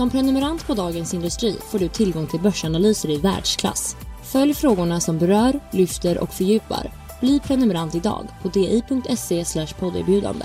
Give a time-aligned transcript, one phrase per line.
[0.00, 3.96] Som prenumerant på Dagens Industri får du tillgång till börsanalyser i världsklass.
[4.22, 6.92] Följ frågorna som berör, lyfter och fördjupar.
[7.20, 10.44] Bli prenumerant idag på di.se podderbjudande.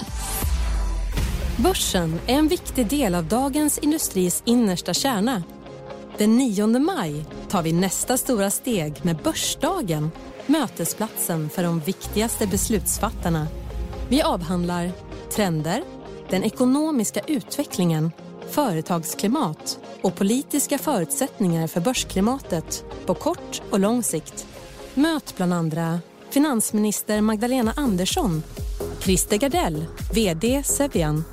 [1.58, 5.44] Börsen är en viktig del av Dagens Industris innersta kärna.
[6.18, 10.12] Den 9 maj tar vi nästa stora steg med Börsdagen
[10.46, 13.48] mötesplatsen för de viktigaste beslutsfattarna.
[14.10, 14.91] Vi avhandlar
[15.35, 15.84] trender,
[16.30, 18.12] den ekonomiska utvecklingen,
[18.55, 24.48] företagsklimat och politiska förutsättningar för börsklimatet på kort och lång sikt.
[24.93, 28.44] Möt bland andra finansminister Magdalena Andersson,
[28.99, 31.24] Christer Gardell, VD Sevian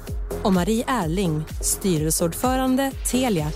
[0.42, 3.50] och Marie Erling, styrelseordförande Telia.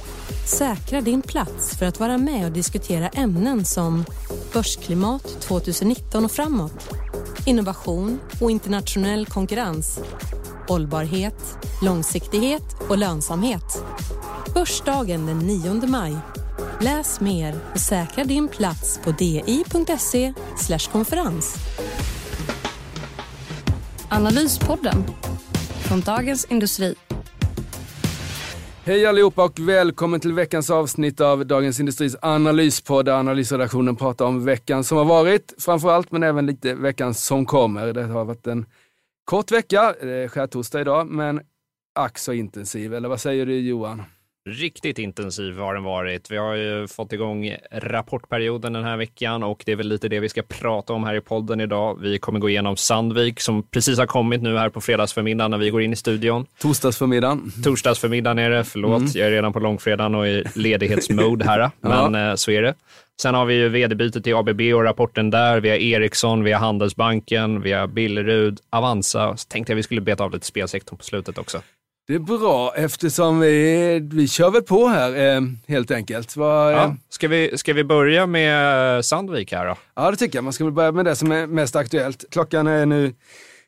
[0.58, 4.04] Säkra din plats för att vara med och diskutera ämnen som
[4.52, 6.94] börsklimat 2019 och framåt,
[7.46, 10.00] innovation och internationell konkurrens,
[10.68, 13.84] hållbarhet, långsiktighet och lönsamhet.
[14.54, 16.16] Börsdagen den 9 maj.
[16.80, 20.32] Läs mer och säkra din plats på di.se
[20.92, 21.54] konferens.
[24.08, 25.04] Analyspodden
[25.88, 26.94] från Dagens Industri.
[28.84, 34.44] Hej allihopa och välkommen till veckans avsnitt av Dagens Industris analyspodd där analysredaktionen pratar om
[34.44, 37.92] veckan som har varit framförallt, men även lite veckan som kommer.
[37.92, 38.66] Det har varit en
[39.26, 41.40] kort vecka, det är skärtorsdag idag, men
[41.94, 42.94] ack så intensiv.
[42.94, 44.02] Eller vad säger du Johan?
[44.48, 46.30] Riktigt intensiv har den varit.
[46.30, 50.20] Vi har ju fått igång rapportperioden den här veckan och det är väl lite det
[50.20, 51.98] vi ska prata om här i podden idag.
[52.00, 55.70] Vi kommer gå igenom Sandvik som precis har kommit nu här på fredagsförmiddagen när vi
[55.70, 56.46] går in i studion.
[56.58, 57.52] Torsdagsförmiddagen.
[57.64, 59.00] Torsdagsförmiddagen är det, förlåt.
[59.00, 59.10] Mm.
[59.14, 62.30] Jag är redan på långfredagen och i ledighetsmode här, men ja.
[62.30, 62.74] Eh, så är det.
[63.22, 65.60] Sen har vi ju vd-bytet till ABB och rapporten där.
[65.60, 69.36] Vi har Ericsson, vi har Handelsbanken, vi har Billerud, Avanza.
[69.36, 71.62] Så tänkte jag vi skulle beta av lite spelsektorn på slutet också.
[72.08, 76.36] Det är bra eftersom vi, vi kör väl på här eh, helt enkelt.
[76.36, 76.84] Var, ja.
[76.84, 79.76] Eh, ska, vi, ska vi börja med Sandvik här då?
[79.94, 80.44] Ja, det tycker jag.
[80.44, 82.24] Man ska väl börja med det som är mest aktuellt.
[82.30, 83.12] Klockan är nu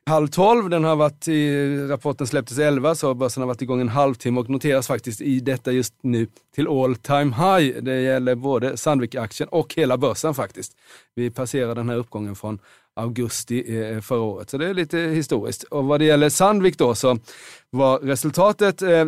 [0.09, 0.71] halv tolv.
[0.71, 4.51] Den har varit i, rapporten släpptes elva så börsen har varit igång en halvtimme och
[4.51, 7.83] noteras faktiskt i detta just nu till all time high.
[7.83, 10.73] Det gäller både Sandvik-aktien och hela börsen faktiskt.
[11.15, 12.59] Vi passerar den här uppgången från
[12.99, 14.51] augusti eh, förra året.
[14.51, 15.63] Så det är lite historiskt.
[15.63, 17.19] Och vad det gäller Sandvik då så
[17.71, 19.05] var resultatet, eh,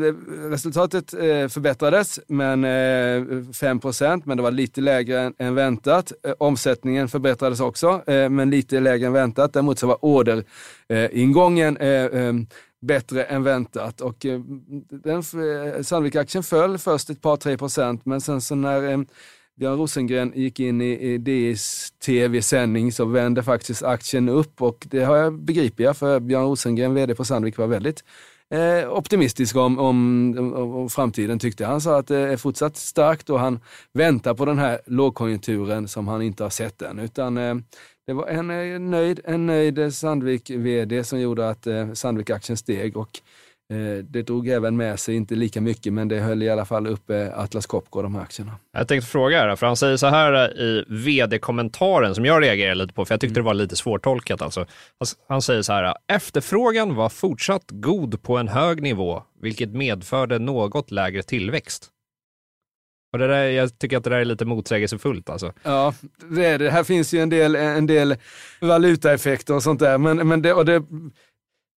[0.50, 6.12] resultatet eh, förbättrades men eh, 5% men det var lite lägre än, väntat.
[6.24, 9.52] Eh, omsättningen förbättrades också eh, men lite lägre än väntat.
[9.52, 11.78] Däremot så var orderingången
[12.82, 14.26] bättre än väntat och
[14.90, 15.22] den,
[15.84, 19.06] Sandvik-aktien föll först ett par, tre procent men sen så när
[19.60, 25.04] Björn Rosengren gick in i, i DIs tv-sändning så vände faktiskt aktien upp och det
[25.04, 28.04] har jag begriper jag för Björn Rosengren, vd på Sandvik, var väldigt
[28.54, 33.30] eh, optimistisk om, om, om, om, framtiden tyckte Han sa att det är fortsatt starkt
[33.30, 33.60] och han
[33.92, 36.98] väntar på den här lågkonjunkturen som han inte har sett än.
[36.98, 37.54] Utan eh,
[38.06, 43.20] det var en eh, nöjd, en nöjd Sandvik-vd som gjorde att eh, Sandvik-aktien steg och
[44.02, 47.32] det drog även med sig, inte lika mycket, men det höll i alla fall uppe
[47.34, 48.52] Atlas Copco, de här aktierna.
[48.72, 53.04] Jag tänkte fråga, för han säger så här i vd-kommentaren som jag reagerade lite på,
[53.04, 53.44] för jag tyckte mm.
[53.44, 54.42] det var lite svårtolkat.
[54.42, 54.66] Alltså.
[55.28, 60.90] Han säger så här, efterfrågan var fortsatt god på en hög nivå, vilket medförde något
[60.90, 61.90] lägre tillväxt.
[63.12, 65.52] Och det där, jag tycker att det där är lite motsägelsefullt alltså.
[65.62, 65.94] Ja,
[66.30, 66.70] det är det.
[66.70, 68.16] Här finns ju en del, en del
[68.60, 70.82] valutaeffekter och sånt där, men, men det, och det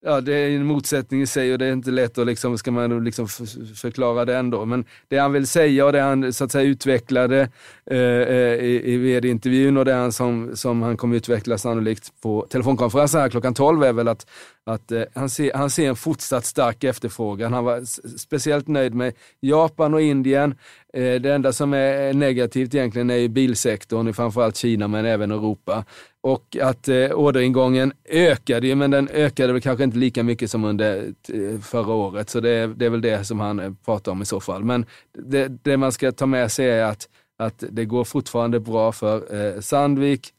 [0.02, 2.70] ja, det är en motsättning i sig och det är inte lätt att liksom, ska
[2.70, 3.28] man liksom
[3.76, 4.64] förklara det ändå.
[4.64, 7.48] Men det han vill säga och det han så att säga utvecklade
[7.90, 12.46] eh, eh i, i vd-intervjun och det han som, som han kommer utveckla sannolikt på
[12.50, 14.26] telefonkonferensen här klockan 12 är väl att,
[14.74, 17.52] att eh, han, ser, han ser en fortsatt stark efterfrågan.
[17.52, 17.84] Han var
[18.18, 20.54] speciellt nöjd med Japan och Indien.
[20.92, 25.30] Eh, det enda som är eh, negativt egentligen är ju bilsektorn, framförallt Kina men även
[25.30, 25.84] Europa.
[26.22, 30.64] Och att eh, orderingången ökade ju, men den ökade väl kanske inte lika mycket som
[30.64, 32.30] under eh, förra året.
[32.30, 34.64] Så det, det är väl det som han eh, pratar om i så fall.
[34.64, 34.86] Men
[35.18, 37.08] det, det, man ska ta med sig är att,
[37.38, 40.32] att det går fortfarande bra för eh, Sandvik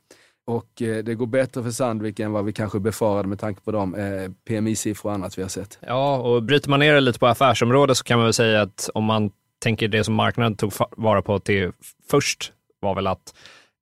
[0.45, 3.71] och eh, det går bättre för Sandvik än vad vi kanske befarade med tanke på
[3.71, 5.79] de eh, PMI-siffror och annat vi har sett.
[5.81, 8.89] Ja, och bryter man ner det lite på affärsområdet så kan man väl säga att
[8.93, 11.71] om man tänker det som marknaden tog vara på till
[12.09, 13.33] först var väl att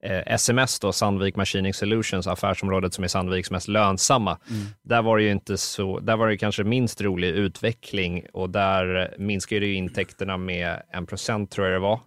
[0.04, 4.66] eh, SMS, då, Sandvik Machining Solutions, affärsområdet som är Sandviks mest lönsamma, mm.
[4.82, 9.16] där var det ju inte så, där var det kanske minst rolig utveckling och där
[9.18, 12.00] minskade ju intäkterna med en procent tror jag det var.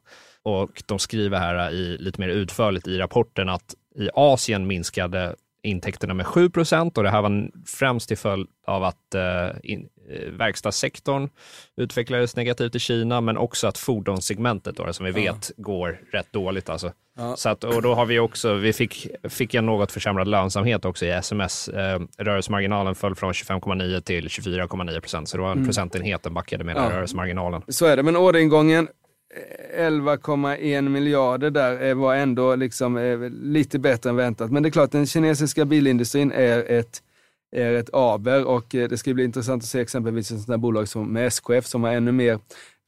[0.44, 6.14] Och de skriver här i, lite mer utförligt i rapporten att i Asien minskade intäkterna
[6.14, 6.50] med 7
[6.94, 11.28] och det här var främst till följd av att eh, in, eh, verkstadssektorn
[11.76, 15.62] utvecklades negativt i Kina, men också att fordonssegmentet då, som vi vet ja.
[15.62, 16.68] går rätt dåligt.
[16.68, 16.92] Alltså.
[17.16, 17.36] Ja.
[17.36, 21.06] Så att, och då har vi också, vi fick, fick en något försämrad lönsamhet också
[21.06, 21.68] i SMS.
[21.68, 25.66] Eh, rörelsemarginalen föll från 25,9 till 24,9 procent, så det var en mm.
[25.66, 26.90] procentenhet den backade med ja.
[26.90, 27.62] rörelsemarginalen.
[27.68, 28.88] Så är det, men orderingången
[29.76, 34.50] 11,1 miljarder där var ändå liksom eh, lite bättre än väntat.
[34.50, 37.02] Men det är klart, den kinesiska bilindustrin är ett,
[37.56, 40.56] är ett aber och eh, det ska bli intressant att se exempelvis ett sånt här
[40.56, 42.38] bolag som med SKF som har ännu mer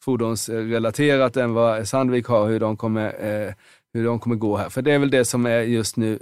[0.02, 3.55] fordonsrelaterat än vad Sandvik har, hur de kommer, eh,
[3.93, 4.69] hur de kommer gå här.
[4.69, 6.19] För det är väl det som är just nu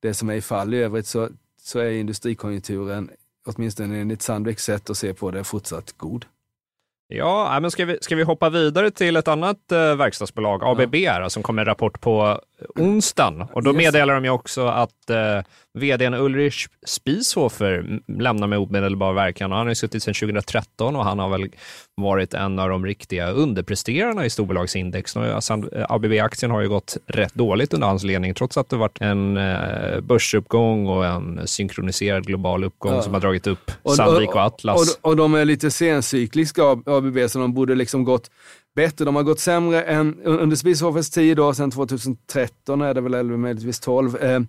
[0.00, 0.74] det som är i fall.
[0.74, 1.28] I övrigt så,
[1.60, 3.10] så är industrikonjunkturen,
[3.46, 6.24] åtminstone enligt Sandviks sätt att se på det, fortsatt god.
[7.08, 10.94] Ja, äh, men ska vi, ska vi hoppa vidare till ett annat eh, verkstadsbolag, ABB,
[10.94, 11.30] ja.
[11.30, 12.40] som kom med en rapport på
[12.74, 13.42] onsdagen.
[13.52, 15.40] Och då meddelar de ju också att eh,
[15.78, 19.52] vdn Ulrich Spieshofer lämnar med omedelbar verkan.
[19.52, 21.48] Han har suttit sedan 2013 och han har väl
[21.96, 25.16] varit en av de riktiga underpresterarna i storbolagsindex.
[25.88, 30.00] ABB-aktien har ju gått rätt dåligt under hans ledning, trots att det varit en eh,
[30.00, 33.02] börsuppgång och en synkroniserad global uppgång ja.
[33.02, 34.74] som har dragit upp Sandvik och Atlas.
[34.74, 38.30] Och, och, och de är lite sencykliska, ABB, så de borde liksom gått
[38.78, 39.04] bättre.
[39.04, 43.36] De har gått sämre än under Spishoffers tid, då, sen 2013 är det väl, eller
[43.36, 44.40] möjligtvis 12, eh,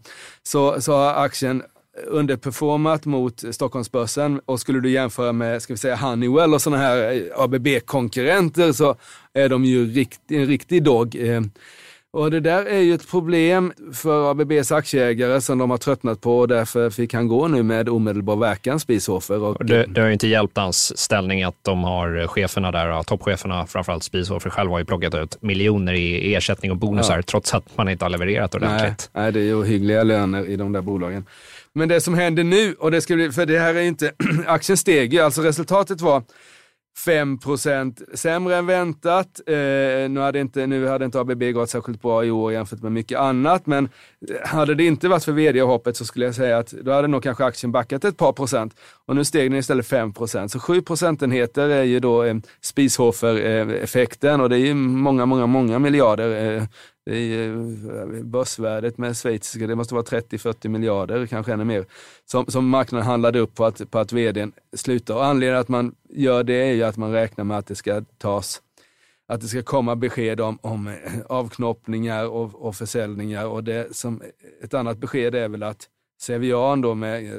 [0.43, 1.63] så, så har aktien
[2.07, 7.13] underperformat mot Stockholmsbörsen och skulle du jämföra med ska vi säga Honeywell och sådana här
[7.13, 8.95] eh, ABB-konkurrenter så
[9.33, 11.15] är de ju rikt, en riktig dog.
[11.15, 11.41] Eh,
[12.11, 16.39] och det där är ju ett problem för ABBs aktieägare som de har tröttnat på
[16.39, 19.41] och därför fick han gå nu med omedelbar verkan, Spishofer.
[19.41, 23.67] Och, det, det har ju inte hjälpt hans ställning att de har cheferna där, toppcheferna,
[23.67, 27.21] framförallt Spishofer själv har ju plockat ut miljoner i ersättning och bonusar ja.
[27.21, 29.09] trots att man inte har levererat ordentligt.
[29.13, 31.25] Nej, nej, det är ju hyggliga löner i de där bolagen.
[31.73, 34.11] Men det som händer nu, och det ska bli, för det här är inte,
[34.47, 36.23] aktien steg ju, alltså resultatet var
[37.05, 39.41] 5% sämre än väntat.
[39.47, 39.53] Eh,
[40.09, 43.19] nu, hade inte, nu hade inte ABB gått särskilt bra i år jämfört med mycket
[43.19, 43.89] annat, men
[44.29, 47.23] eh, hade det inte varit för vd-hoppet så skulle jag säga att då hade nog
[47.23, 48.75] kanske aktien backat ett par procent
[49.05, 54.41] och nu steg den istället 5% Så 7 procentenheter är ju då eh, Spieshofer-effekten eh,
[54.41, 56.57] och det är ju många, många, många miljarder.
[56.57, 56.63] Eh,
[57.09, 61.85] det är eh, börsvärdet med schweiziska, det måste vara 30-40 miljarder, kanske ännu mer,
[62.25, 65.15] som, som marknaden handlade upp på att, på att vdn slutar.
[65.15, 68.01] Och anledningen att man gör det är ju att man räknar med att det ska
[68.17, 68.61] tas
[69.27, 70.93] att det ska komma besked om, om eh,
[71.29, 73.45] avknoppningar och, och försäljningar.
[73.45, 74.21] Och det som,
[74.63, 75.87] ett annat besked är väl att
[76.21, 77.33] Cevian då med eh,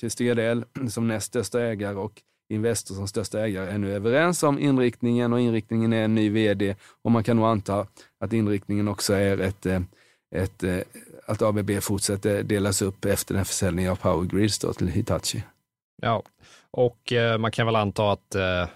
[0.00, 4.58] Christer Gardell som näst största ägare och Investor som största ägare är nu överens om
[4.58, 7.86] inriktningen och inriktningen är en ny vd och man kan nog anta
[8.20, 9.80] att inriktningen också är ett, eh,
[10.34, 10.88] ett, ett
[11.26, 15.42] att ABB fortsätter delas upp efter den försäljningen av Power Grids till Hitachi.
[16.02, 16.22] Ja,
[16.70, 18.66] och eh, man kan väl anta att eh,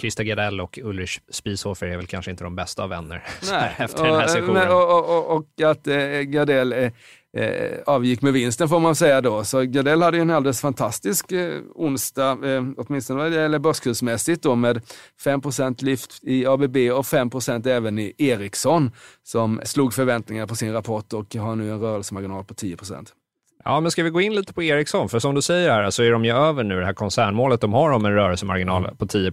[0.00, 4.00] Christer Gardell och Ulrich Spieshofer är väl kanske inte de bästa av vänner Nej, efter
[4.00, 4.68] och, den här sessionen.
[4.68, 6.92] Och, och, och, att eh, Gardell eh,
[7.36, 9.44] eh, avgick med vinsten får man säga då.
[9.44, 14.42] Så Gardell hade ju en alldeles fantastisk eh, onsdag, eh, åtminstone vad det gäller börskursmässigt
[14.42, 14.80] då med
[15.24, 18.90] 5% lyft i ABB och 5% även i Ericsson
[19.22, 23.06] som slog förväntningarna på sin rapport och har nu en rörelsemarginal på 10%
[23.64, 25.08] Ja, men ska vi gå in lite på Ericsson?
[25.08, 27.72] För som du säger här, så är de ju över nu det här koncernmålet de
[27.72, 29.32] har om en rörelsemarginal på 10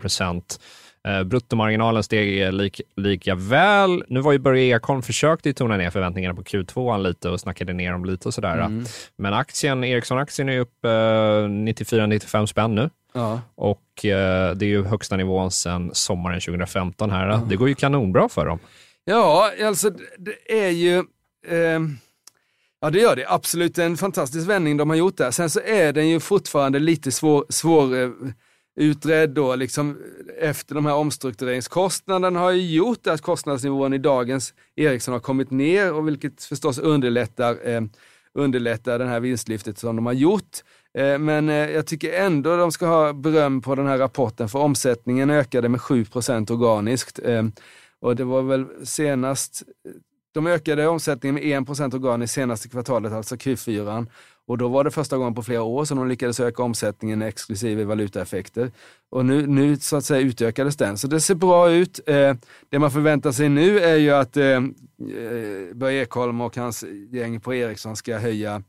[1.07, 4.03] Eh, bruttomarginalen steg lik, lika väl.
[4.07, 7.91] Nu var ju Börje Ekholm försökte tona ner förväntningarna på Q2 lite och snackade ner
[7.91, 8.57] dem lite och sådär.
[8.57, 8.85] Mm.
[9.15, 12.89] Men aktien, Ericsson-aktien är upp eh, 94-95 spänn nu.
[13.13, 13.41] Ja.
[13.55, 17.29] Och eh, det är ju högsta nivån sedan sommaren 2015 här.
[17.29, 17.49] Mm.
[17.49, 18.59] Det går ju kanonbra för dem.
[19.05, 20.97] Ja, alltså det är ju...
[21.47, 21.79] Eh,
[22.81, 23.25] ja, det gör det.
[23.27, 25.31] Absolut en fantastisk vändning de har gjort där.
[25.31, 28.09] Sen så är den ju fortfarande lite svår, svår eh,
[28.75, 29.97] utredd då, liksom
[30.39, 35.93] efter de här omstruktureringskostnaderna har ju gjort att kostnadsnivån i dagens Ericsson har kommit ner
[35.93, 37.81] och vilket förstås underlättar, eh,
[38.33, 40.63] underlättar det här vinstlyftet som de har gjort.
[40.97, 44.59] Eh, men eh, jag tycker ändå de ska ha beröm på den här rapporten för
[44.59, 47.19] omsättningen ökade med 7% organiskt.
[47.23, 47.43] Eh,
[47.99, 49.63] och det var väl senast
[50.31, 54.07] de ökade omsättningen med 1% organiskt senaste kvartalet, alltså Q4.
[54.47, 57.83] Och då var det första gången på flera år som de lyckades öka omsättningen exklusive
[57.83, 58.71] valutaeffekter.
[59.09, 60.97] Och nu, nu så att säga utökades den.
[60.97, 61.99] Så det ser bra ut.
[62.05, 62.33] Eh,
[62.69, 64.61] det man förväntar sig nu är ju att eh, eh
[65.73, 68.63] Börje Ekholm och hans gäng på Ericsson ska höja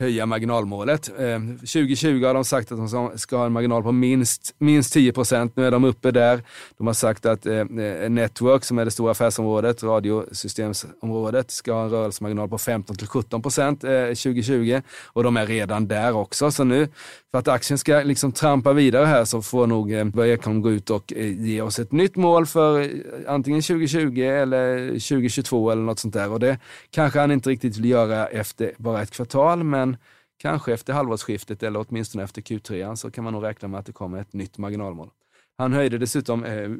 [0.00, 1.08] höja marginalmålet.
[1.18, 5.12] Eh, 2020 har de sagt att de ska ha en marginal på minst, minst 10
[5.12, 5.56] procent.
[5.56, 6.42] Nu är de uppe där.
[6.78, 7.64] De har sagt att eh,
[8.08, 13.42] Network, som är det stora affärsområdet, radiosystemsområdet, ska ha en rörelsemarginal på 15 till 17
[13.42, 14.80] procent eh, 2020.
[15.06, 16.50] Och de är redan där också.
[16.50, 16.88] Så nu,
[17.34, 20.70] för att aktien ska liksom trampa vidare här så får nog eh, Börje Ekholm gå
[20.70, 22.88] ut och eh, ge oss ett nytt mål för eh,
[23.28, 26.30] antingen 2020 eller 2022 eller något sånt där.
[26.30, 26.58] Och det
[26.90, 29.96] kanske han inte riktigt vill göra efter bara ett kvartal, men men
[30.38, 33.92] kanske efter halvårsskiftet eller åtminstone efter Q3 så kan man nog räkna med att det
[33.92, 35.10] kommer ett nytt marginalmål.
[35.58, 36.70] Han höjde dessutom eh,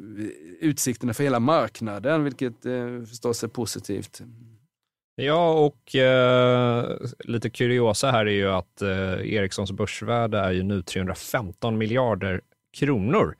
[0.59, 4.21] utsikterna för hela marknaden, vilket eh, förstås är positivt.
[5.15, 6.85] Ja, och eh,
[7.19, 12.41] lite kuriosa här är ju att eh, Ericssons börsvärde är ju nu 315 miljarder
[12.77, 13.35] kronor.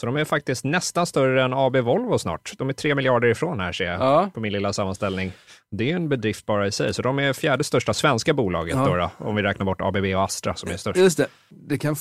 [0.00, 2.52] Så de är faktiskt nästan större än AB Volvo snart.
[2.58, 4.30] De är tre miljarder ifrån här ser jag ja.
[4.34, 5.32] på min lilla sammanställning.
[5.70, 6.94] Det är en bedrift bara i sig.
[6.94, 8.86] Så de är fjärde största svenska bolaget ja.
[8.86, 10.98] då, då, om vi räknar bort ABB och Astra som är störst.
[10.98, 11.26] Just det.
[11.48, 11.96] Det kan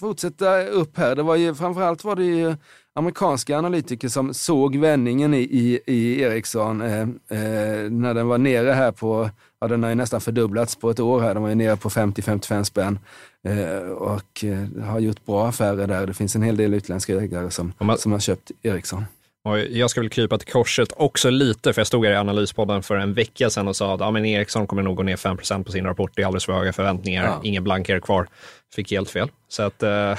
[0.00, 1.14] fortsätta upp här.
[1.14, 2.56] Det var ju, framförallt var det ju
[2.96, 8.70] amerikanska analytiker som såg vändningen i, i, i Ericsson eh, eh, när den var nere
[8.70, 11.34] här på, ja den har ju nästan fördubblats på ett år här.
[11.34, 12.98] Den var ju nere på 50-55 spänn
[13.44, 16.06] eh, och eh, har gjort bra affärer där.
[16.06, 19.04] Det finns en hel del utländska ägare som, man, som har köpt Ericsson.
[19.46, 22.82] Och jag ska väl krypa till korset också lite, för jag stod här i Analyspodden
[22.82, 25.64] för en vecka sedan och sa att ja, men Ericsson kommer nog gå ner 5%
[25.64, 26.10] på sin rapport.
[26.14, 27.24] Det är alldeles för höga förväntningar.
[27.24, 27.40] Ja.
[27.44, 28.28] Ingen blankare kvar.
[28.74, 29.30] Fick helt fel.
[29.48, 29.88] Så att, äh,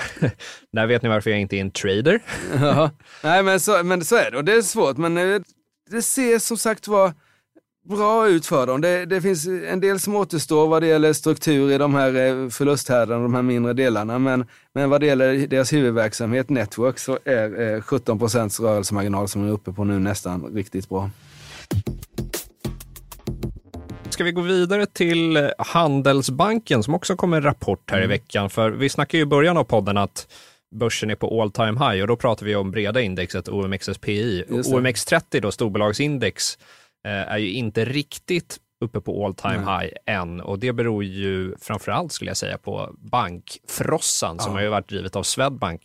[0.72, 2.20] där vet ni varför jag inte är en trader.
[2.62, 2.92] ja.
[3.24, 4.98] Nej, men så, men så är det och det är svårt.
[4.98, 5.42] Men eh,
[5.90, 7.14] det ser som sagt var
[7.88, 8.82] bra ut för dem.
[8.82, 12.50] Det, det, finns en del som återstår vad det gäller struktur i de här eh,
[12.50, 14.20] förlusthärdarna, de här mindre delarna.
[14.20, 19.52] Men, men vad det gäller deras huvudverksamhet, Network, så är 17 procents rörelsemarginal som är
[19.52, 21.10] uppe på nu nästan riktigt bra.
[24.10, 28.10] Ska vi gå vidare till Handelsbanken som också kom med en rapport här mm.
[28.10, 28.50] i veckan?
[28.50, 30.28] För vi snackade ju i början av podden att
[30.76, 34.44] börsen är på all time high och då pratar vi om breda indexet OMXSPI.
[34.50, 39.86] OMX30 då, storbolagsindex, Eh, är ju inte riktigt uppe på all time Nej.
[39.86, 44.44] high än och det beror ju framförallt skulle jag säga på bankfrossan ja.
[44.44, 45.82] som har ju varit drivet av Swedbank.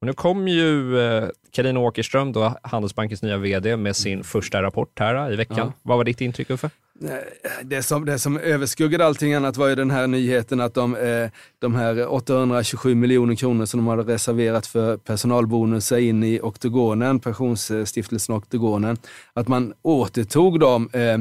[0.00, 4.24] Och nu kom ju eh, Carina Åkerström, då Handelsbankens nya vd, med sin mm.
[4.24, 5.56] första rapport här i veckan.
[5.58, 5.72] Ja.
[5.82, 6.70] Vad var ditt intryck Uffe?
[7.02, 7.18] Eh,
[7.64, 11.30] det som, det som överskuggade allting annat var ju den här nyheten att de, eh,
[11.58, 18.34] de här 827 miljoner kronor som de hade reserverat för personalbonusar in i Oktogonen, pensionsstiftelsen
[18.34, 18.96] Oktogonen,
[19.32, 21.18] att man återtog dem eh,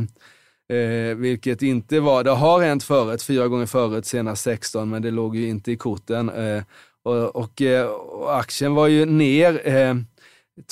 [1.16, 5.36] vilket inte var, det har hänt förut, fyra gånger förut, senast 16, men det låg
[5.36, 6.32] ju inte i korten.
[7.04, 7.62] Och, och,
[8.22, 9.62] och, aktien var ju ner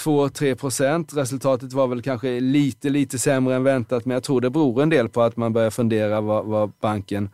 [0.04, 1.14] 2-3 procent.
[1.14, 4.90] Resultatet var väl kanske lite, lite sämre än väntat, men jag tror det beror en
[4.90, 7.30] del på att man börjar fundera vad, vad banken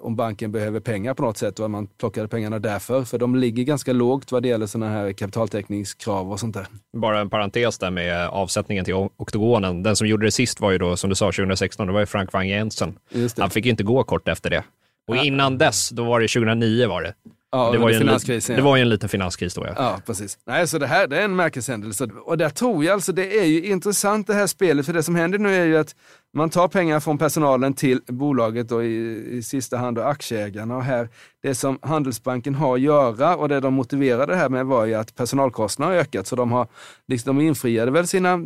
[0.00, 3.04] om banken behöver pengar på något sätt och att man plockade pengarna därför.
[3.04, 6.66] För de ligger ganska lågt vad det gäller sådana här kapitaltäckningskrav och sånt där.
[6.96, 9.82] Bara en parentes där med avsättningen till oktogonen.
[9.82, 12.06] Den som gjorde det sist var ju då, som du sa, 2016, det var ju
[12.06, 12.98] Frank Wang Jensen.
[13.38, 14.64] Han fick inte gå kort efter det.
[15.08, 17.14] Och innan dess, då var det 2009 var det.
[17.50, 19.66] Ja, det, var ju finanskrisen, en, det var ju en liten finanskris då.
[19.66, 20.38] Ja, ja precis.
[20.46, 22.08] Nej, så det här det är en märkeshändelse.
[22.24, 25.14] Och där tror jag alltså, det är ju intressant det här spelet, för det som
[25.14, 25.94] händer nu är ju att
[26.38, 30.76] man tar pengar från personalen till bolaget och i, i sista hand då aktieägarna.
[30.76, 31.08] Och här,
[31.42, 34.94] det som Handelsbanken har att göra och det de motiverade det här med var ju
[34.94, 36.26] att personalkostnaderna har ökat.
[36.26, 36.68] Så de, har,
[37.08, 38.38] liksom, de infriade väl sina,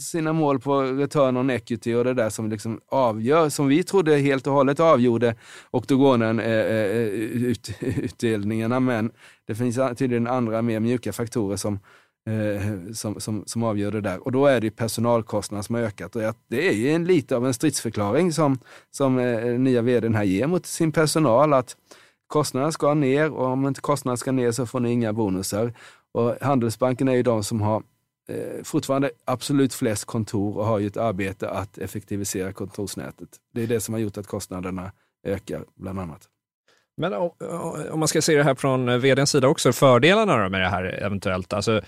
[0.00, 4.16] sina mål på return on equity och det där som liksom avgör, som vi trodde
[4.16, 5.34] helt och hållet avgjorde
[5.70, 6.90] oktogonen eh, eh,
[7.50, 8.80] ut, utdelningarna.
[8.80, 9.10] Men
[9.46, 11.78] det finns tydligen andra mer mjuka faktorer som
[12.26, 14.24] eh, som, som, som avgör det där.
[14.24, 16.16] Och då är det personalkostnaderna som har ökat.
[16.16, 18.58] Och det är ju en, lite av en stridsförklaring som,
[18.90, 21.52] som eh, nya vdn här ger mot sin personal.
[21.52, 21.76] att
[22.30, 25.72] Kostnaderna ska ner och om inte kostnaderna ska ner så får ni inga bonusar.
[26.12, 27.82] Och Handelsbanken är ju de som har
[28.28, 33.28] eh, fortfarande absolut flest kontor och har ju ett arbete att effektivisera kontorsnätet.
[33.54, 34.92] Det är det som har gjort att kostnaderna
[35.26, 36.28] ökar bland annat.
[36.96, 37.12] Men
[37.90, 40.84] om man ska se det här från eh, vdns sida också, fördelarna med det här
[40.84, 41.52] eventuellt.
[41.52, 41.80] Alltså,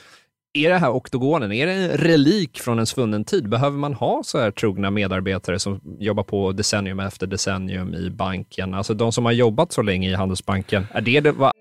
[0.54, 3.49] är det här oktogonen, är det en relik från en svunnen tid?
[3.49, 8.75] Behöver man ha så här trogna medarbetare som jobbar på decennium efter decennium i banken?
[8.75, 11.32] Alltså de som har jobbat så länge i Handelsbanken, är det det?
[11.32, 11.52] Va?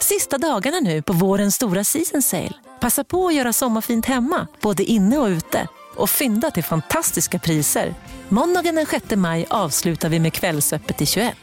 [0.00, 2.52] sista dagarna nu på vårens stora season sale.
[2.80, 5.68] Passa på att göra sommarfint hemma, både inne och ute.
[5.96, 7.94] Och fynda till fantastiska priser.
[8.28, 11.36] Måndagen den 6 maj avslutar vi med Kvällsöppet i 21.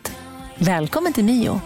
[0.57, 1.61] Välkommen till Mio.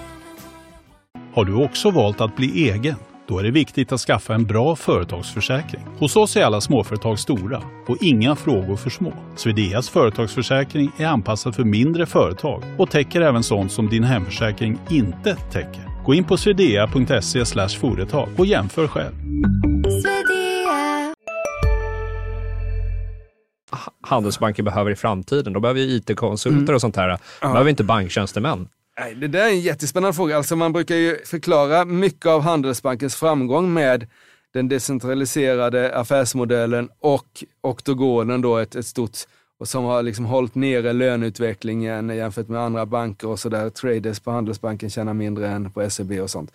[1.33, 2.95] Har du också valt att bli egen?
[3.27, 5.81] Då är det viktigt att skaffa en bra företagsförsäkring.
[5.99, 9.13] Hos oss är alla småföretag stora och inga frågor för små.
[9.35, 15.35] Swedeas företagsförsäkring är anpassad för mindre företag och täcker även sånt som din hemförsäkring inte
[15.35, 16.03] täcker.
[16.05, 17.45] Gå in på swedea.se
[17.79, 19.13] företag och jämför själv.
[24.01, 25.53] Handelsbanken behöver i framtiden.
[25.53, 26.75] De behöver ju IT-konsulter Mm.
[26.75, 27.07] och sånt här.
[27.41, 28.67] De behöver inte banktjänstemän.
[28.99, 30.37] Nej, det där är en jättespännande fråga.
[30.37, 34.07] Alltså man brukar ju förklara mycket av Handelsbankens framgång med
[34.53, 39.17] den decentraliserade affärsmodellen och oktogonen då ett, ett stort
[39.59, 43.69] och som har liksom hållit nere löneutvecklingen jämfört med andra banker och sådär.
[43.69, 46.51] Traders på Handelsbanken tjänar mindre än på SEB och sånt.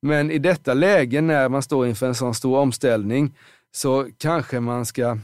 [0.00, 3.34] Men i detta läge när man står inför en sån stor omställning
[3.72, 5.18] så kanske man ska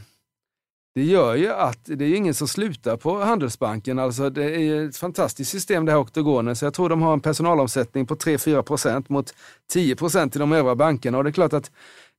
[0.95, 3.99] det gör ju att det är ingen som slutar på Handelsbanken.
[3.99, 6.55] Alltså det är ju ett fantastiskt system det här oktogonen.
[6.55, 9.33] Så jag tror de har en personalomsättning på 3-4 procent mot
[9.73, 11.17] 10 procent i de övriga bankerna.
[11.17, 11.71] Och det är klart att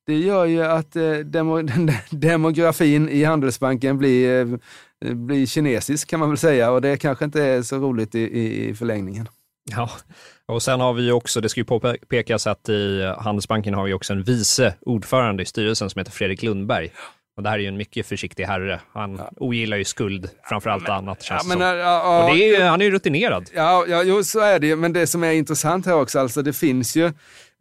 [0.06, 1.12] det gör ju att eh,
[2.10, 4.40] demografin i Handelsbanken blir,
[5.04, 6.70] eh, blir kinesisk kan man väl säga.
[6.70, 8.20] Och det kanske inte är så roligt i,
[8.68, 9.28] i, förlängningen.
[9.70, 9.90] Ja,
[10.46, 14.12] och sen har vi också, det ska ju påpekas att i Handelsbanken har vi också
[14.12, 16.90] en vice ordförande i styrelsen som heter Fredrik Lundberg.
[17.42, 18.80] Och det här är ju en mycket försiktig herre.
[18.92, 19.30] Han ja.
[19.36, 21.78] ogillar ju skuld framför allt ja, annat känns ja, men.
[21.78, 23.50] Ja, och det är, han är ju rutinerad.
[23.54, 24.76] Ja, ja jo, så är det ju.
[24.76, 27.12] Men det som är intressant här också, alltså det finns ju,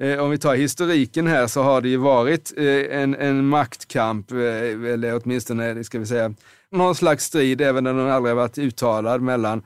[0.01, 4.31] eh, om vi tar historiken här, så har det ju varit eh, en, en maktkamp,
[4.31, 4.37] eh,
[4.93, 6.33] eller åtminstone, ska vi säga,
[6.71, 9.63] någon slags strid, även om den aldrig varit uttalad, mellan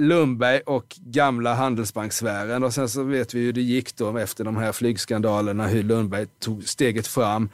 [0.00, 2.64] Lundberg och gamla Handelsbanksfären.
[2.64, 6.26] Och sen så vet vi hur det gick då efter de här flygskandalerna, hur Lundberg
[6.40, 7.48] tog steget fram.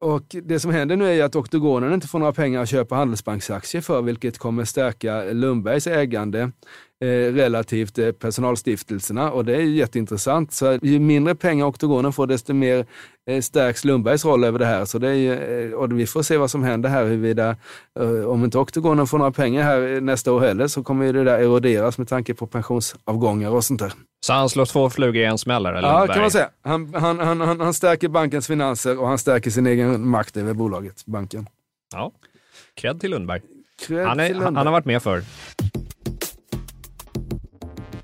[0.00, 3.82] Och det som händer nu är att oktogonen inte får några pengar att köpa Handelsbanksaktier
[3.82, 6.50] för, vilket kommer stärka Lundbergs ägande
[7.06, 10.52] relativt eh, personalstiftelserna och det är jätteintressant.
[10.52, 12.86] Så ju mindre pengar oktogonen får, desto mer
[13.26, 14.84] eh, stärks Lundbergs roll över det här.
[14.84, 17.56] Så det är, eh, och vi får se vad som händer här, huruvida,
[18.00, 21.38] eh, om inte oktogonen får några pengar här nästa år heller, så kommer det där
[21.38, 23.92] eroderas med tanke på pensionsavgångar och sånt där.
[24.26, 25.66] Så han slår två flugor i en smäll?
[25.66, 26.48] Eller ja, kan man säga.
[26.62, 30.54] Han, han, han, han, han stärker bankens finanser och han stärker sin egen makt över
[30.54, 31.46] bolaget, banken.
[31.92, 32.12] Ja,
[32.74, 33.40] cred till Lundberg.
[33.86, 34.54] Cred han, är, till Lundberg.
[34.56, 35.22] han har varit med för.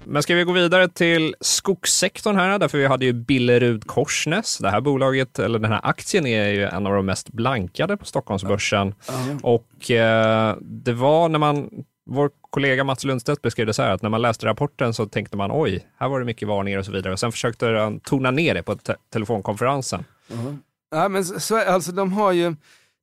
[0.08, 4.58] Men ska vi gå vidare till skogssektorn här, därför vi hade ju Billerud Korsnäs.
[4.58, 8.04] Det här bolaget, eller den här aktien är ju en av de mest blankade på
[8.04, 8.94] Stockholmsbörsen.
[9.08, 9.14] Ja.
[9.42, 11.70] Och eh, det var när man,
[12.10, 15.36] vår kollega Mats Lundstedt beskrev det så här, att när man läste rapporten så tänkte
[15.36, 17.12] man oj, här var det mycket varningar och så vidare.
[17.12, 20.04] Och sen försökte han tona ner det på te telefonkonferensen.
[20.28, 20.58] Uh-huh.
[20.90, 22.54] Ja, men så, alltså de har ju,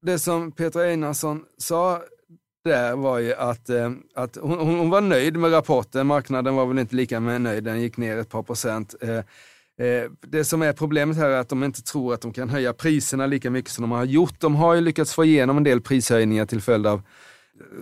[0.02, 2.02] det som Petra Einarsson sa
[2.64, 6.08] där var ju att, eh, att hon, hon, var nöjd med rapporten.
[6.08, 8.96] Marknaden var väl inte lika med nöjd, den gick ner ett par procent.
[9.02, 9.18] Eh,
[9.88, 12.74] eh, det som är problemet här är att de inte tror att de kan höja
[12.74, 14.40] priserna lika mycket som de har gjort.
[14.40, 17.02] De har ju lyckats få igenom en del prishöjningar till följd av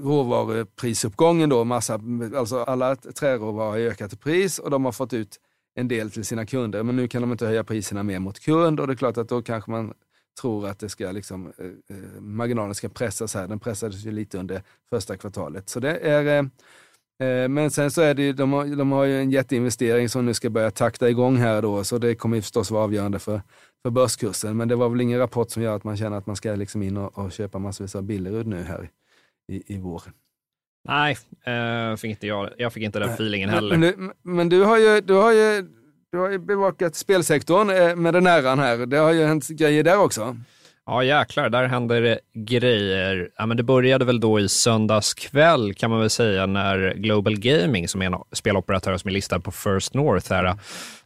[0.03, 1.63] råvaruprisuppgången då.
[1.63, 1.99] Massa,
[2.35, 5.39] alltså alla träråvaror har ökat i pris och de har fått ut
[5.75, 6.83] en del till sina kunder.
[6.83, 9.29] Men nu kan de inte höja priserna mer mot kund och det är klart att
[9.29, 9.93] då kanske man
[10.41, 13.47] tror att det ska liksom, eh, marginalen ska pressas här.
[13.47, 15.69] Den pressades ju lite under första kvartalet.
[15.69, 19.19] Så det är, eh, men sen så är det ju, de har, de har ju
[19.19, 22.71] en jätteinvestering som nu ska börja takta igång här då, så det kommer ju förstås
[22.71, 23.41] vara avgörande för,
[23.83, 24.57] för börskursen.
[24.57, 26.83] Men det var väl ingen rapport som gör att man känner att man ska liksom
[26.83, 28.89] in och, och köpa massvis av Billerud nu här
[29.51, 30.03] i, i vår.
[30.87, 33.77] Nej, eh, fick inte jag, jag fick inte den feelingen heller.
[33.77, 35.67] Men, men, du, men du har ju, du har ju
[36.11, 38.85] du har ju bevakat spelsektorn eh, med den äran här.
[38.85, 40.37] Det har ju hänt grejer där också.
[40.85, 43.29] Ja jäklar, där händer det grejer.
[43.37, 47.39] Ja, men det började väl då i söndags kväll kan man väl säga när Global
[47.39, 50.55] Gaming, som är en speloperatör som är listad på First North, här,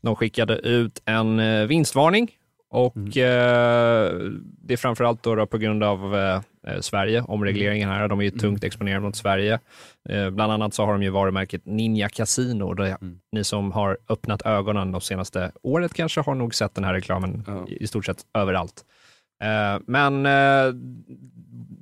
[0.02, 2.32] de skickade ut en eh, vinstvarning
[2.70, 3.08] och mm.
[3.08, 4.14] eh,
[4.62, 6.42] det är framförallt då, då på grund av eh,
[6.82, 8.08] Sverige, omregleringen här.
[8.08, 9.60] De är ju tungt exponerade mot Sverige.
[10.10, 12.74] Eh, bland annat så har de ju varumärket Ninja Casino.
[12.74, 13.20] Det, mm.
[13.32, 17.44] Ni som har öppnat ögonen de senaste året kanske har nog sett den här reklamen
[17.48, 17.68] ja.
[17.68, 18.86] i, stort sett överallt.
[19.44, 20.74] Eh, men eh,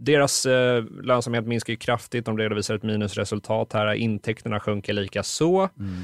[0.04, 2.26] deras eh, lönsamhet minskar ju kraftigt.
[2.26, 3.93] De redovisar ett minusresultat här.
[3.93, 5.69] Intäkterna sjunker lika så.
[5.80, 6.04] Mm.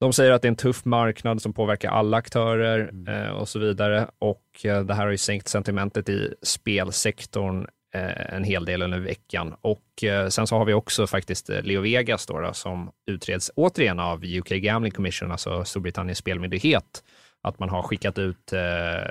[0.00, 3.08] De säger att det är en tuff marknad som påverkar alla aktörer mm.
[3.08, 4.06] eh, och så vidare.
[4.18, 8.98] Och eh, det här har ju sänkt sentimentet i spelsektorn eh, en hel del under
[8.98, 9.54] veckan.
[9.60, 13.50] Och eh, sen så har vi också faktiskt eh, Leo Vegas då, då, som utreds
[13.56, 17.02] återigen av UK Gambling Commission, alltså Storbritanniens spelmyndighet.
[17.42, 18.58] att man har skickat ut eh,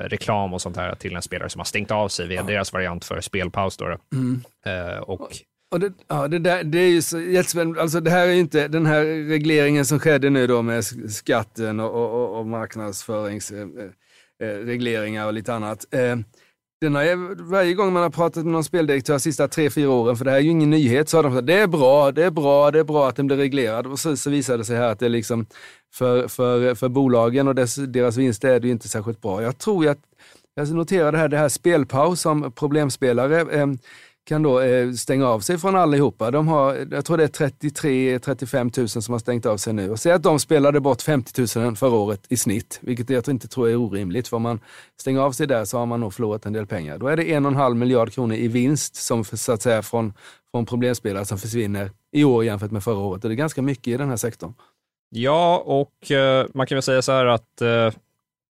[0.07, 3.05] reklam och sånt här till en spelare som har stängt av sig via deras variant
[3.05, 3.77] för spelpaus.
[3.77, 3.97] Då, då.
[4.17, 4.41] Mm.
[4.65, 5.29] Eh, och
[5.71, 7.81] Och det, ja, det, där, det är ju så jättespännande.
[7.81, 11.07] Alltså det här är ju inte den här regleringen som skedde nu då med sk-
[11.07, 15.93] skatten och, och, och, och marknadsföringsregleringar och lite annat.
[15.93, 16.15] Eh,
[16.81, 20.17] den har, varje gång man har pratat med någon speldirektör de sista tre, fyra åren,
[20.17, 22.23] för det här är ju ingen nyhet, så har de sagt det är bra, det
[22.23, 23.87] är bra, det är bra att den blir reglerad.
[23.87, 25.45] Och så, så visade det sig här att det är liksom
[25.93, 29.43] för, för, för bolagen och dess, deras vinster är det ju inte särskilt bra.
[29.43, 29.99] Jag tror ju att,
[30.55, 33.67] jag noterade här, det här spelpaus som problemspelare, eh,
[34.29, 36.31] kan då eh, stänga av sig från allihopa.
[36.31, 39.89] De har, jag tror det är 33-35 000 som har stängt av sig nu.
[39.89, 43.47] Och säg att de spelade bort 50 000 förra året i snitt, vilket jag inte
[43.47, 44.27] tror är orimligt.
[44.27, 44.59] För om man
[44.99, 46.97] stänger av sig där så har man nog förlorat en del pengar.
[46.97, 49.81] Då är det en och en halv miljard kronor i vinst som så att säga
[49.81, 50.13] från,
[50.51, 53.23] från problemspelare som försvinner i år jämfört med förra året.
[53.23, 54.53] Och det är ganska mycket i den här sektorn.
[55.09, 57.91] Ja, och eh, man kan väl säga så här att eh,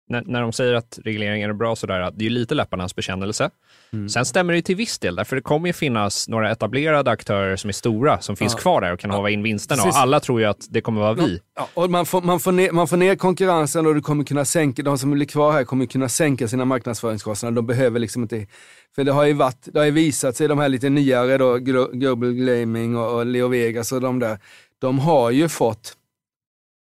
[0.08, 2.54] när, när de säger att regleringen är bra, så där, att det är ju lite
[2.54, 3.50] läpparnas bekännelse.
[3.92, 4.08] Mm.
[4.08, 7.56] Sen stämmer det ju till viss del, därför det kommer ju finnas några etablerade aktörer
[7.56, 8.58] som är stora, som finns Ja.
[8.58, 9.82] kvar där och kan håva in vinsterna.
[9.82, 9.96] Precis.
[9.96, 11.40] Och alla tror ju att det kommer vara vi.
[11.56, 14.44] Ja, och man, får, man, får ner, man får ner konkurrensen och du kommer kunna
[14.44, 17.56] sänka, de som blir kvar här kommer kunna sänka sina marknadsföringskostnader.
[17.56, 18.46] De behöver liksom inte,
[18.94, 21.56] för det har ju, varit, det har ju visat sig, de här lite nyare då,
[21.56, 24.38] Glo- Global Gaming och, och Leo Vegas och de där,
[24.78, 25.94] de har ju fått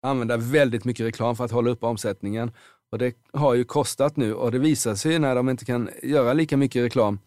[0.03, 2.51] använda väldigt mycket reklam för att hålla upp omsättningen.
[2.91, 6.34] Och det har ju kostat nu och det visar sig när de inte kan göra
[6.34, 7.19] lika mycket reklam.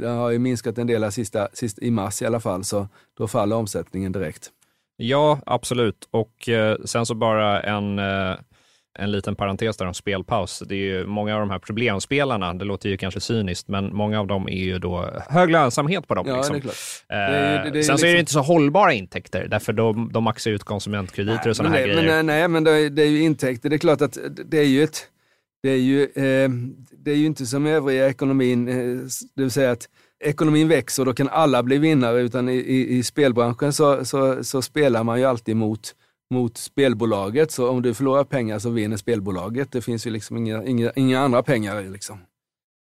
[0.00, 3.28] Det har ju minskat en del sista, sista, i mars i alla fall, så då
[3.28, 4.50] faller omsättningen direkt.
[4.96, 6.08] Ja, absolut.
[6.10, 8.36] Och eh, sen så bara en, eh,
[8.98, 10.62] en liten parentes där om spelpaus.
[10.68, 14.20] Det är ju många av de här problemspelarna, det låter ju kanske cyniskt, men många
[14.20, 16.26] av dem är ju då hög lönsamhet på dem.
[16.28, 16.52] Ja, liksom.
[16.52, 16.74] det är klart.
[17.08, 19.46] Eh, är ju- det- det är sen så är det liksom- inte så hållbara intäkter,
[19.50, 22.06] därför de, de maxar ut konsumentkrediter och sådana här det, grejer.
[22.16, 23.68] Men, nej, nej, men det är, det är ju intäkter.
[23.70, 25.06] Det är klart att det är ju ett,
[25.62, 26.50] det är ju, eh,
[27.04, 28.74] det är ju inte som övriga ekonomin, eh,
[29.36, 29.88] det vill säga att
[30.24, 34.44] ekonomin växer och då kan alla bli vinnare, utan i, i, i spelbranschen så, så,
[34.44, 35.94] så spelar man ju alltid mot,
[36.32, 37.50] mot spelbolaget.
[37.50, 39.72] Så om du förlorar pengar så vinner spelbolaget.
[39.72, 42.18] Det finns ju liksom inga, inga, inga andra pengar liksom.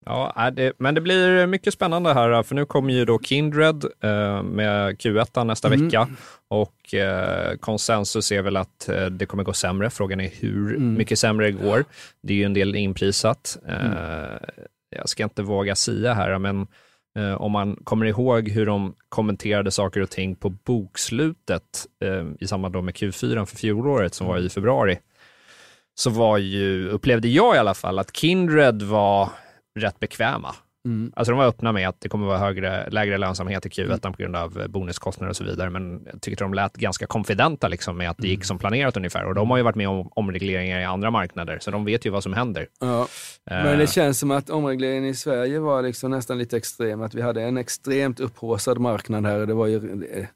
[0.07, 3.85] Ja, är det, men det blir mycket spännande här, för nu kommer ju då Kindred
[3.85, 5.85] eh, med Q1 nästa Mm.
[5.85, 6.09] vecka
[6.49, 9.91] och eh, konsensus är väl att eh, det kommer gå sämre.
[9.91, 10.95] Frågan är hur Mm.
[10.95, 11.85] mycket sämre det går.
[12.23, 13.59] Det är ju en del inprisat.
[13.69, 14.39] Eh,
[14.91, 16.67] Jag ska inte våga sia här, men
[17.19, 22.47] eh, om man kommer ihåg hur de kommenterade saker och ting på bokslutet eh, i
[22.47, 24.99] samband med Q4 för fjolåret som var i februari,
[25.95, 29.29] så var ju, upplevde jag i alla fall, att Kindred var
[29.79, 30.55] rätt bekväma.
[30.89, 31.13] Mm.
[31.17, 34.23] Alltså de var öppna med att det kommer vara högre, lägre lönsamhet i Q1 på
[34.23, 38.11] grund av bonuskostnader och så vidare, men jag tyckte de lät ganska konfidenta liksom med
[38.11, 39.25] att det gick som planerat ungefär.
[39.25, 42.11] Och de har ju varit med om omregleringar i andra marknader, så de vet ju
[42.11, 42.67] vad som händer.
[42.81, 43.01] Ja.
[43.51, 47.03] Eh, Men det känns som att omregleringen i Sverige var liksom nästan lite extrem.
[47.03, 49.47] Att vi hade en extremt upphaussad marknad här.
[49.47, 50.27] Det var ju eh,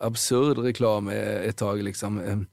[0.00, 1.82] absurd reklam eh, ett tag.
[1.82, 2.46] Liksom.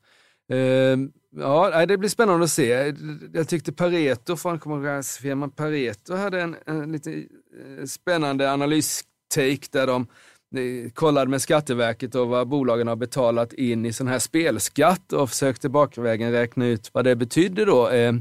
[1.35, 2.93] Ja, det blir spännande att se.
[3.33, 10.07] Jag tyckte Pareto från konkurrensfirman Pareto hade en, en lite eh, spännande analystake där de
[10.55, 15.29] eh, kollade med Skatteverket och vad bolagen har betalat in i sån här spelskatt och
[15.29, 17.89] försökte bakvägen räkna ut vad det betydde då.
[17.89, 18.13] Eh.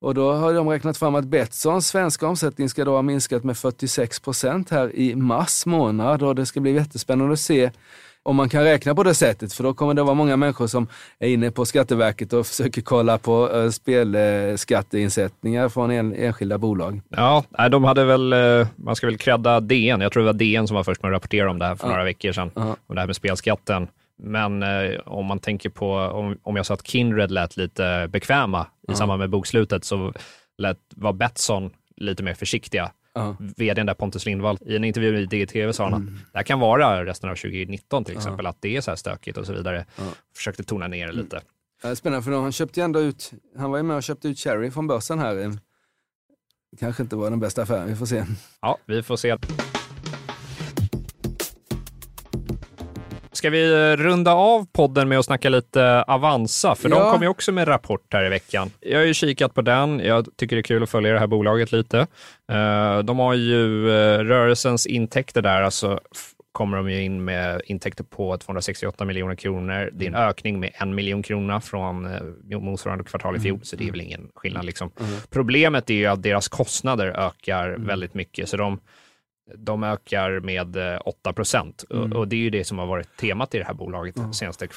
[0.00, 3.58] Och då har de räknat fram att Betssons svenska omsättning ska då ha minskat med
[3.58, 7.70] 46 procent här i mars månad och det ska bli jättespännande att se
[8.22, 10.86] om man kan räkna på det sättet, för då kommer det vara många människor som
[11.18, 17.00] är inne på Skatteverket och försöker kolla på eh, spelskatteinsättningar från en, enskilda bolag.
[17.08, 20.00] Ja, de hade väl, eh, man ska väl credda DN.
[20.00, 21.86] Jag tror det var DN som var först med att rapportera om det här för
[21.86, 21.90] Ja.
[21.90, 22.76] några veckor sedan, Ja.
[22.86, 23.88] om det här med spelskatten.
[24.22, 28.62] Men eh, om man tänker på, om, om jag sa att Kindred lät lite bekväma
[28.62, 28.94] i Ja.
[28.94, 30.12] samband med bokslutet, så
[30.58, 32.90] lät, var Betsson lite mer försiktiga.
[33.14, 33.36] Ja.
[33.56, 36.60] VDn där Pontus Lindvall, i en intervju i DTV sa han att det här kan
[36.60, 39.86] vara resten av 2019 till exempel, att det är så här stökigt och så vidare.
[39.96, 40.04] Ja.
[40.36, 41.36] Försökte tona ner det lite.
[41.82, 44.02] Ja, det är Spännande, för han köpte ju ändå ut, han var ju med och
[44.02, 45.58] köpte ut Cherry från börsen här.
[46.80, 48.24] Kanske inte var den bästa affären, vi får se.
[48.60, 49.36] Ja, vi får se.
[53.40, 56.74] Ska vi eh, runda av podden med att snacka lite Avanza?
[56.74, 57.12] För de Ja.
[57.12, 58.70] kom ju också med rapport här i veckan.
[58.80, 60.00] Jag har ju kikat på den.
[60.00, 61.98] Jag tycker det är kul att följa det här bolaget lite.
[62.52, 66.00] Eh, De har ju eh, rörelsens intäkter där, alltså
[66.52, 69.90] kommer de ju in med intäkter på 268 miljoner kronor.
[69.92, 72.08] Det är en ökning med en miljon kronor från
[72.64, 74.64] motsvarande kvartal i fjol, så det är väl ingen skillnad.
[74.64, 74.90] Liksom.
[75.30, 78.80] Problemet är ju att deras kostnader ökar väldigt mycket, så de,
[79.56, 81.82] de ökar med eh, 8 procent.
[81.82, 84.34] Och, och det är ju det som har varit temat i det här bolaget den
[84.34, 84.68] senaste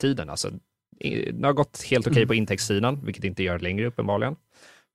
[0.00, 0.30] tiden.
[0.30, 0.50] Alltså,
[1.32, 2.28] det har gått helt okej Mm.
[2.28, 4.36] på intäktssidan, vilket inte gör det längre uppenbarligen.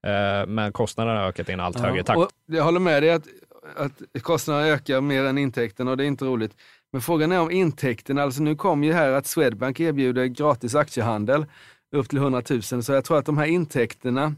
[0.08, 2.18] Eh, Men kostnaderna har ökat i en allt Ja, högre takt.
[2.20, 3.28] Och jag håller med dig att,
[3.76, 6.56] att kostnaderna ökar mer än intäkterna och det är inte roligt.
[6.92, 11.46] Men frågan är om intäkterna, alltså nu kom ju här att Swedbank erbjuder gratis aktiehandel
[11.96, 14.34] upp till 100 000, så jag tror att de här intäkterna, eh, eh,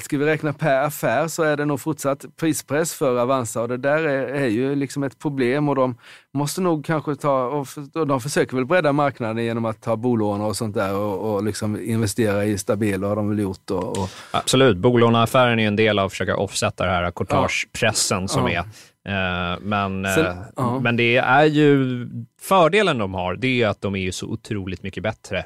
[0.00, 3.76] ska vi räkna per affär så är det nog fortsatt prispress för Avanza och det
[3.76, 5.96] där är, är ju liksom ett problem och de
[6.34, 10.40] måste nog kanske ta, och, och de försöker väl bredda marknaden genom att ta bolån
[10.40, 13.70] och sånt där och, och liksom investera i stabila har de väl gjort.
[13.70, 18.48] Och, och, Absolut, bolåneaffären är en del av att försöka offsätta det här courtagepressen som
[18.50, 18.50] Ja.
[18.52, 18.64] är.
[19.08, 20.80] Eh, Men, Sen- eh, ja.
[20.80, 22.06] men det är ju,
[22.40, 25.44] fördelen de har, det är att de är så otroligt mycket bättre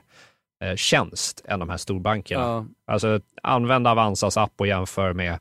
[0.70, 2.42] eh, tjänst än de här storbankerna.
[2.42, 5.38] ja, Alltså använd Avanzas app och jämför med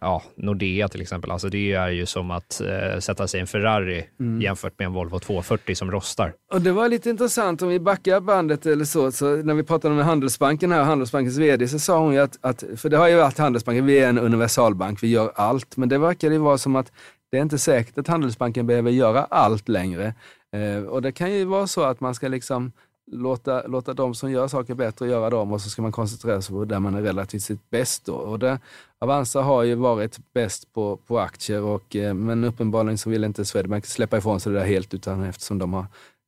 [0.00, 1.30] ja, Nordea till exempel.
[1.30, 4.40] Alltså det är ju som att eh, sätta sig i en Ferrari Mm.
[4.40, 6.34] jämfört med en Volvo 240 som rostar.
[6.52, 9.94] Och det var lite intressant, om vi backar bandet eller så, så när vi pratade
[9.94, 13.16] med Handelsbanken här, Handelsbankens VD, så sa hon ju att, att för det har ju
[13.16, 16.76] varit Handelsbanken, vi är en universalbank, vi gör allt, men det verkar ju vara som
[16.76, 16.92] att
[17.30, 20.14] det är inte säkert att Handelsbanken behöver göra allt längre.
[20.56, 22.72] Eh, och det kan ju vara så att man ska liksom
[23.12, 26.54] låta, låta de som gör saker bättre göra dem och så ska man koncentrera sig
[26.54, 28.04] på där man är relativt sett bäst.
[28.04, 28.14] Då.
[28.14, 28.58] Och det,
[28.98, 33.44] Avanza har ju varit bäst på, på aktier, och, eh, men uppenbarligen så vill inte
[33.44, 35.86] Swedbank släppa ifrån sig det där helt utan eftersom de har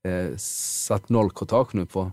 [0.08, 2.12] eh, satt nollkortage nu på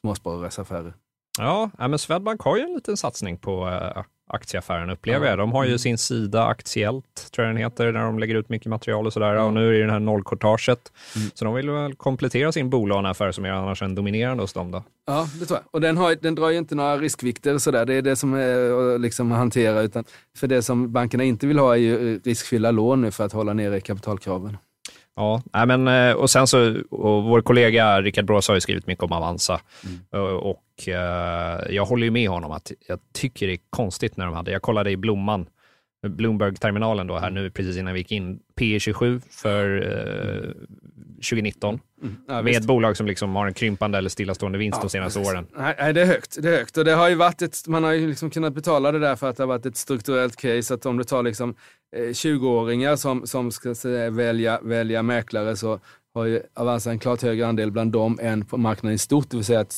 [0.00, 0.94] småsparares affärer.
[1.38, 5.30] Ja, ja, men Swedbank har ju en liten satsning på eh, aktieaffären upplever Ja.
[5.32, 5.38] jag.
[5.38, 5.78] De har ju Mm.
[5.78, 9.36] sin sida Aktiellt, tror jag den heter, där de lägger ut mycket material och sådär.
[9.36, 10.92] Och nu är det den här nollkortaget.
[11.16, 11.30] Mm.
[11.34, 14.70] Så de vill väl komplettera sin bolåneaffär som är annars en dominerande hos dem.
[14.70, 14.82] Då.
[15.06, 15.74] Ja, det tror jag.
[15.74, 17.86] Och den, har, den drar ju inte några riskvikter sådär.
[17.86, 19.80] Det är det som är att liksom hantera.
[19.80, 20.04] Utan
[20.36, 23.52] för det som bankerna inte vill ha är ju riskfyllda lån nu för att hålla
[23.52, 24.56] nere kapitalkraven.
[25.16, 28.86] Ja, nej, men, eh, och sen så, och vår kollega Rickard Brås har ju skrivit
[28.86, 29.98] mycket om Avanza Mm.
[30.14, 30.36] Eh,
[30.78, 34.34] och eh, jag håller ju med honom att jag tycker det är konstigt när de
[34.34, 35.46] hade, jag kollade i Blomman,
[36.06, 40.50] Bloomberg-terminalen då här nu precis innan vi gick in, P 27 för eh,
[41.16, 42.16] 2019 Mm.
[42.28, 42.60] Ja, med visst.
[42.60, 45.32] ett bolag som liksom har en krympande eller stillastående vinst Ja, de senaste precis.
[45.34, 45.46] åren.
[45.78, 46.42] Nej, det är högt.
[46.42, 46.76] Det är högt.
[46.76, 49.30] Och det har ju varit ett, man har ju liksom kunnat betala det där för
[49.30, 50.74] att det har varit ett strukturellt case.
[50.74, 51.54] Att om du tar liksom,
[51.96, 53.74] eh, 20-åringar som, som ska
[54.10, 55.80] välja, välja mäklare så
[56.18, 59.30] har ju Avanza en klart högre andel bland dem än på marknaden i stort.
[59.30, 59.72] Det vill säga att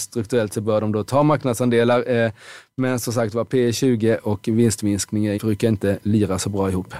[0.00, 2.10] strukturellt så bör de då ta marknadsandelar.
[2.10, 2.32] Eh,
[2.76, 6.94] men som sagt var P 20 och vinstminskning brukar inte lira så bra ihop.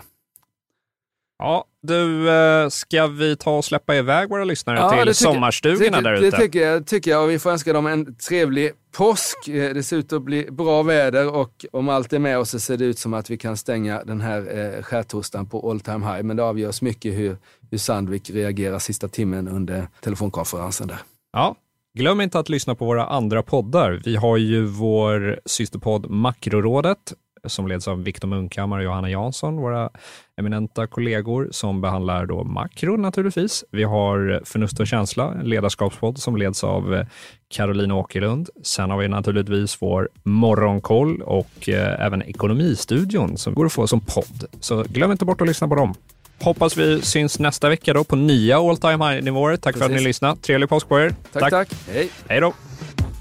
[1.39, 5.33] Ja, du, eh, ska vi ta och släppa iväg våra lyssnare Ja, det till tycker-
[5.33, 6.37] sommarstugorna det, där det ute?
[6.37, 9.49] tycker jag, tycker jag och vi får önska dem en trevlig påsk.
[9.49, 12.61] Eh, Det ser ut att bli bra väder och om allt är med oss så
[12.61, 16.23] ser det ut som att vi kan stänga den här skärtorsdagen på all time high.
[16.23, 17.37] Men det avgörs mycket hur,
[17.71, 20.99] hur Sandvik reagerar sista timmen under telefonkonferensen där.
[21.33, 21.57] Ja,
[21.95, 24.03] glöm inte att lyssna på våra andra poddar.
[24.05, 27.13] Vi har ju vår systerpodd Makrorådet
[27.45, 29.91] som leds av Viktor Munkhammar och Johanna Jansson, våra
[30.37, 33.65] eminenta kollegor som behandlar då makro naturligtvis.
[33.71, 37.07] Vi har Förnuft och känsla, en ledarskapspodd som leds av Karolina
[37.49, 38.51] Caroline Åkerlund.
[38.63, 44.01] Sen har vi naturligtvis vår Morgonkoll och eh, även Ekonomistudion som går att få som
[44.01, 44.45] podd.
[44.61, 45.95] Så glöm inte bort att lyssna på dem.
[46.43, 49.57] Hoppas vi syns nästa vecka då på nya all time high-nivåer.
[49.57, 50.07] Tack för att ni Precis.
[50.07, 50.41] lyssnade.
[50.41, 51.15] Trevlig påsk på er.
[51.33, 51.69] Tack, tack.
[51.93, 52.09] Hej.
[52.29, 52.53] Hej då.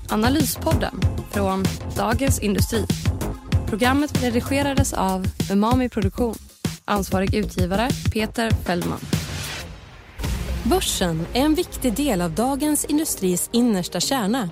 [0.10, 1.02] Analyspodden
[1.32, 1.66] från
[1.98, 2.86] Dagens Industri.
[3.68, 6.36] Programmet redigerades av Umami Produktion.
[6.86, 9.00] Ansvarig utgivare Peter Fellman.
[10.64, 14.50] Börsen är en viktig del av dagens industris innersta kärna.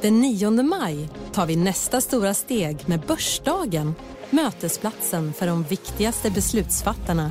[0.00, 3.94] Den 9 maj tar vi nästa stora steg med Börsdagen,
[4.30, 7.30] mötesplatsen för de viktigaste beslutsfattarna.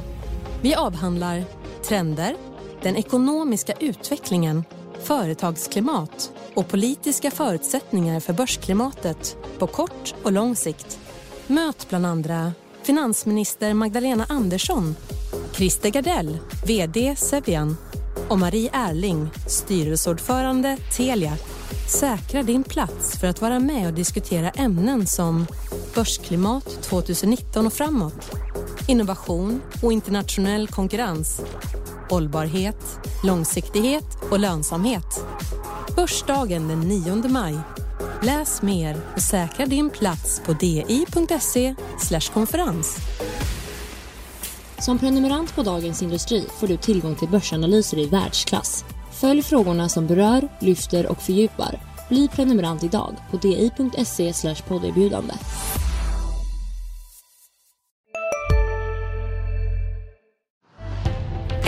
[0.65, 1.43] Vi avhandlar
[1.87, 2.35] trender,
[2.81, 4.63] den ekonomiska utvecklingen,
[5.03, 10.99] företagsklimat och politiska förutsättningar för börsklimatet på kort och lång sikt.
[11.47, 12.51] Möt bland andra
[12.83, 14.95] finansminister Magdalena Andersson,
[15.53, 17.77] Christer Gardell, VD Sevian
[18.29, 21.37] och Marie Erling, styrelseordförande Telia.
[21.99, 25.47] Säkra din plats för att vara med och diskutera ämnen som
[25.95, 28.44] börsklimat 2019 och framåt,
[28.87, 31.41] innovation och internationell konkurrens,
[32.09, 35.25] hållbarhet, långsiktighet och lönsamhet.
[35.95, 37.55] Börsdagen den 9 maj.
[38.21, 41.75] Läs mer och säkra din plats på di.se
[42.33, 42.97] konferens.
[44.79, 48.85] Som prenumerant på Dagens Industri får du tillgång till börsanalyser i världsklass.
[49.11, 51.79] Följ frågorna som berör, lyfter och fördjupar.
[52.09, 54.33] Bli prenumerant idag på di.se
[54.67, 55.33] podderbjudande.